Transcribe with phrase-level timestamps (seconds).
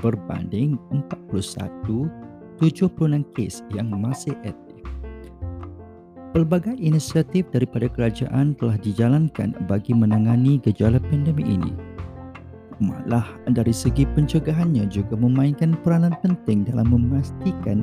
[0.00, 4.80] berbanding 41 76 kes yang masih aktif.
[6.32, 11.72] Pelbagai inisiatif daripada kerajaan telah dijalankan bagi menangani gejala pandemik ini.
[12.76, 17.80] Malah dari segi pencegahannya juga memainkan peranan penting dalam memastikan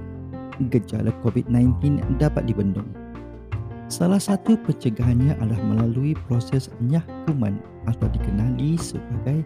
[0.69, 2.85] gejala COVID-19 dapat dibendung.
[3.89, 7.57] Salah satu pencegahannya adalah melalui proses nyah kuman
[7.89, 9.41] atau dikenali sebagai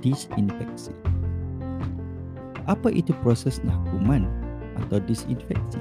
[0.00, 0.96] disinfeksi.
[2.66, 4.26] Apa itu proses nyah kuman
[4.74, 5.78] atau disinfeksi?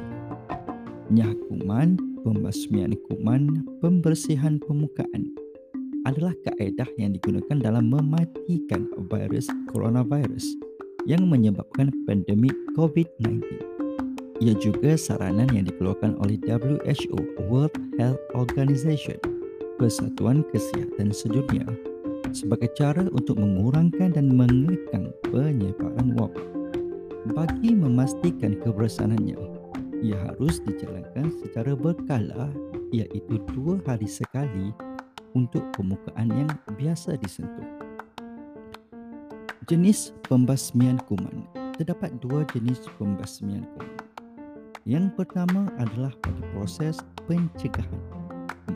[1.09, 5.33] Nyah kuman, pembasmian kuman, pembersihan permukaan
[6.05, 10.45] adalah kaedah yang digunakan dalam mematikan virus coronavirus
[11.09, 13.41] yang menyebabkan pandemik COVID-19.
[14.45, 19.17] Ia juga saranan yang dikeluarkan oleh WHO World Health Organization
[19.81, 21.65] Persatuan Kesihatan Sedunia
[22.29, 24.84] sebagai cara untuk mengurangkan dan mengekang
[28.05, 29.33] memastikan kebersaannya,
[30.05, 32.53] ia harus dijalankan secara berkala
[32.93, 34.69] iaitu dua hari sekali
[35.33, 36.45] untuk permukaan yang
[36.77, 37.65] biasa disentuh.
[39.65, 41.49] Jenis pembasmian kuman.
[41.81, 43.97] Terdapat dua jenis pembasmian kuman.
[44.85, 48.05] Yang pertama adalah pada proses pencegahan.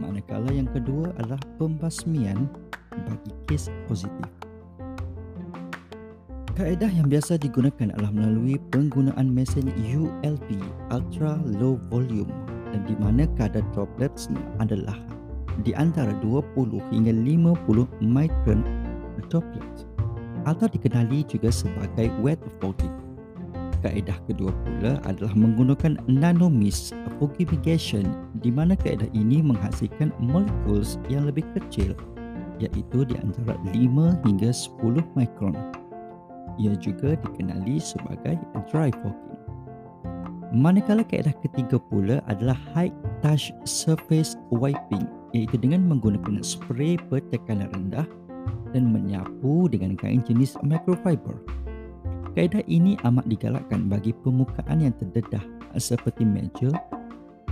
[0.01, 2.49] Manakala yang kedua adalah pembasmian
[3.05, 4.48] bagi kes positif.
[6.59, 10.59] Kaedah yang biasa digunakan adalah melalui penggunaan mesin ULV
[10.91, 12.27] Ultra Low Volume
[12.75, 14.27] dan di mana kadar droplets
[14.59, 14.99] adalah
[15.63, 17.63] di antara 20 hingga 50
[18.03, 18.59] micron
[19.31, 19.87] droplets
[20.43, 22.91] atau dikenali juga sebagai wet fogging.
[23.79, 26.91] Kaedah kedua pula adalah menggunakan nanomist
[27.23, 28.03] fumigation
[28.43, 31.95] di mana kaedah ini menghasilkan molekuls yang lebih kecil
[32.59, 35.55] iaitu di antara 5 hingga 10 mikron
[36.57, 38.39] ia juga dikenali sebagai
[38.71, 39.39] dry fogging.
[40.49, 42.89] Manakala kaedah ketiga pula adalah high
[43.21, 45.05] touch surface wiping
[45.37, 48.09] iaitu dengan menggunakan spray bertekanan rendah
[48.73, 51.37] dan menyapu dengan kain jenis microfiber.
[52.33, 55.41] Kaedah ini amat digalakkan bagi permukaan yang terdedah
[55.77, 56.73] seperti meja,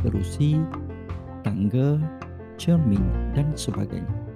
[0.02, 0.58] kerusi,
[1.46, 2.02] tangga,
[2.58, 3.02] cermin
[3.38, 4.27] dan sebagainya.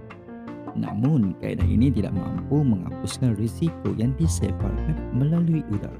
[0.75, 5.99] Namun, kaedah ini tidak mampu menghapuskan risiko yang disebarkan melalui udara.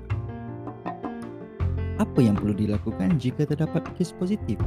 [1.99, 4.57] Apa yang perlu dilakukan jika terdapat kes positif?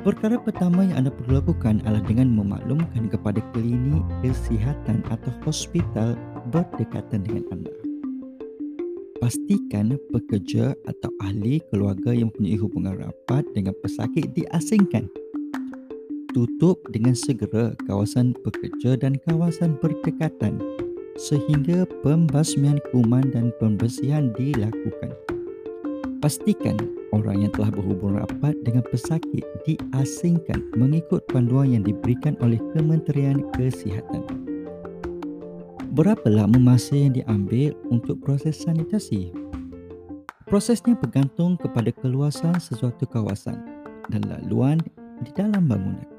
[0.00, 6.16] Perkara pertama yang anda perlu lakukan adalah dengan memaklumkan kepada klinik kesihatan atau hospital
[6.48, 7.74] berdekatan dengan anda.
[9.20, 15.12] Pastikan pekerja atau ahli keluarga yang mempunyai hubungan rapat dengan pesakit diasingkan
[16.30, 20.62] tutup dengan segera kawasan pekerja dan kawasan berdekatan
[21.18, 25.12] sehingga pembasmian kuman dan pembersihan dilakukan.
[26.20, 26.76] Pastikan
[27.16, 34.24] orang yang telah berhubung rapat dengan pesakit diasingkan mengikut panduan yang diberikan oleh Kementerian Kesihatan.
[35.90, 39.34] Berapa lama masa yang diambil untuk proses sanitasi?
[40.46, 43.58] Prosesnya bergantung kepada keluasan sesuatu kawasan
[44.10, 44.78] dan laluan
[45.22, 46.09] di dalam bangunan.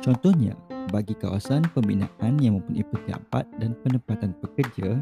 [0.00, 0.56] Contohnya,
[0.88, 4.96] bagi kawasan pembinaan yang mempunyai pejabat dan penempatan pekerja,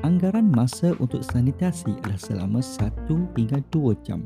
[0.00, 4.24] anggaran masa untuk sanitasi adalah selama 1 hingga 2 jam.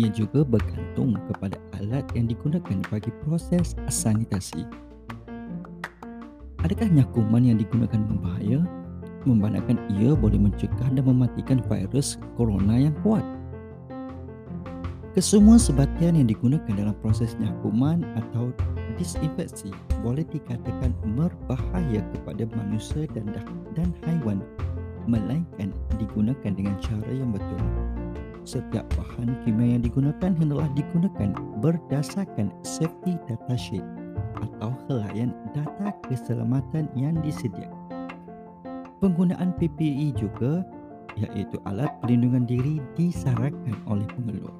[0.00, 4.64] Ia juga bergantung kepada alat yang digunakan bagi proses sanitasi.
[6.64, 8.64] Adakah nyakuman yang digunakan membahaya?
[9.28, 13.20] Memandangkan ia boleh mencegah dan mematikan virus corona yang kuat.
[15.12, 18.48] Kesemua sebatian yang digunakan dalam proses nyakuman atau
[19.00, 19.72] disinfeksi
[20.04, 23.32] boleh dikatakan berbahaya kepada manusia dan
[23.72, 24.44] dan haiwan
[25.08, 27.60] melainkan digunakan dengan cara yang betul.
[28.44, 33.84] setiap bahan kimia yang digunakan hendaklah digunakan berdasarkan safety data sheet
[34.40, 37.76] atau helaian data keselamatan yang disediakan.
[39.00, 40.64] Penggunaan PPE juga
[41.20, 44.59] iaitu alat perlindungan diri disarankan oleh pengeluar.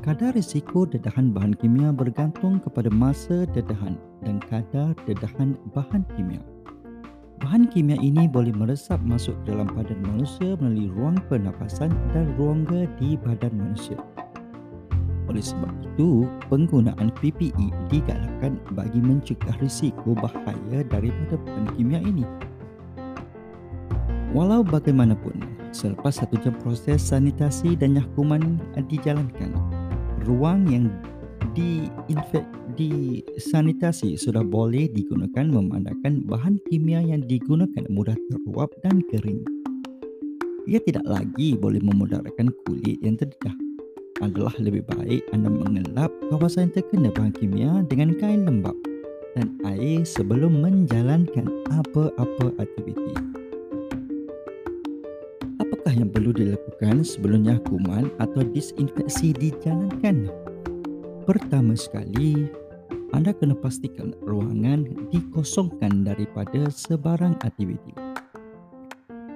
[0.00, 6.40] Kadar risiko dedahan bahan kimia bergantung kepada masa dedahan dan kadar dedahan bahan kimia.
[7.44, 12.88] Bahan kimia ini boleh meresap masuk ke dalam badan manusia melalui ruang pernafasan dan rongga
[12.96, 13.98] di badan manusia.
[15.26, 22.26] Oleh sebab itu, penggunaan PPE digalakkan bagi mencegah risiko bahaya daripada bahan kimia ini.
[24.32, 25.36] Walau bagaimanapun,
[25.72, 29.52] selepas satu jam proses sanitasi dan nyakuman dijalankan,
[30.22, 30.86] ruang yang
[31.52, 32.46] diinfek
[32.78, 39.42] disanitasi sudah boleh digunakan memandangkan bahan kimia yang digunakan mudah teruap dan kering.
[40.64, 43.52] Ia tidak lagi boleh memudaratkan kulit yang terdedah.
[44.22, 48.76] Adalah lebih baik anda mengelap kawasan yang terkena bahan kimia dengan kain lembap
[49.34, 53.41] dan air sebelum menjalankan apa-apa aktiviti.
[55.82, 60.30] Apakah yang perlu dilakukan sebelum nyakuman atau disinfeksi dijalankan?
[61.26, 62.46] Pertama sekali,
[63.10, 67.98] anda kena pastikan ruangan dikosongkan daripada sebarang aktiviti.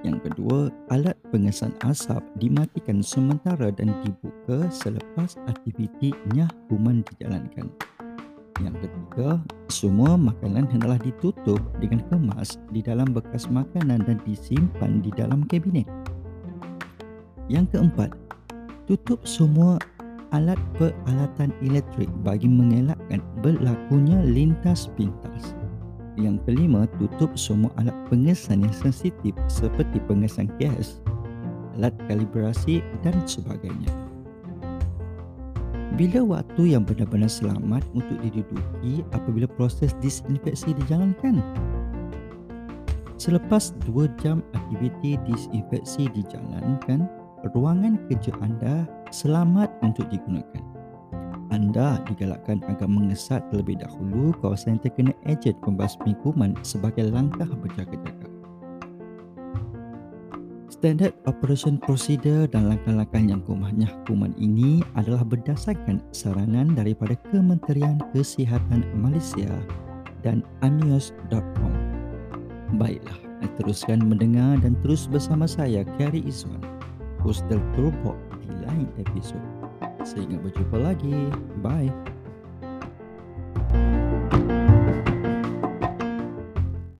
[0.07, 7.67] Yang kedua, alat pengesan asap dimatikan sementara dan dibuka selepas aktiviti nyahuman dijalankan.
[8.63, 15.11] Yang ketiga, semua makanan hendaklah ditutup dengan kemas di dalam bekas makanan dan disimpan di
[15.11, 15.91] dalam kabinet.
[17.47, 18.11] Yang keempat,
[18.91, 19.79] tutup semua
[20.35, 25.55] alat peralatan elektrik bagi mengelakkan berlakunya lintas pintas.
[26.19, 30.99] Yang kelima, tutup semua alat pengesan yang sensitif seperti pengesan gas,
[31.79, 33.95] alat kalibrasi dan sebagainya.
[35.95, 41.39] Bila waktu yang benar-benar selamat untuk diduduki apabila proses disinfeksi dijalankan?
[43.17, 47.09] Selepas 2 jam aktiviti disinfeksi dijalankan,
[47.53, 50.63] ruangan kerja anda selamat untuk digunakan.
[51.47, 58.27] Anda digalakkan agar mengesat terlebih dahulu kawasan yang terkena ejen pembasmi kuman sebagai langkah berjaga-jaga.
[60.67, 68.85] Standard Operation Procedure dan langkah-langkah yang kumahnya kuman ini adalah berdasarkan saranan daripada Kementerian Kesihatan
[68.93, 69.49] Malaysia
[70.21, 71.73] dan anios.com.
[72.75, 73.17] Baiklah,
[73.57, 76.61] teruskan mendengar dan terus bersama saya, Kari Izwan,
[77.21, 79.41] host del Turbo di lain episod.
[80.03, 81.29] Sehingga berjumpa lagi.
[81.61, 82.16] Bye.